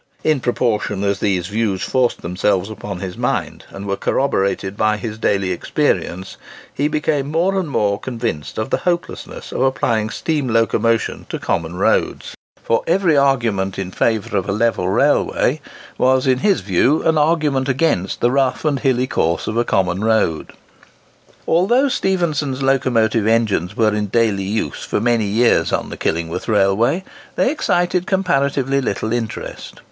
[0.23, 5.19] In proportion as these views forced themselves upon his mind and were corroborated by his
[5.19, 6.37] daily experience,
[6.73, 11.75] he became more and more convinced of the hopelessness of applying steam locomotion to common
[11.75, 12.33] roads;
[12.63, 15.61] for every argument in favour of a level railway
[15.99, 20.03] was, in his view, an argument against the rough and hilly course of a common
[20.03, 20.49] road.
[21.47, 27.03] Although Stephenson's locomotive engines were in daily use for many years on the Killingworth Railway,
[27.35, 29.75] they excited comparatively little interest.